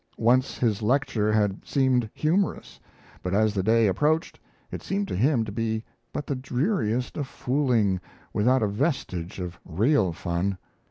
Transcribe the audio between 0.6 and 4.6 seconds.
lecture had seemed humorous; but as the day approached,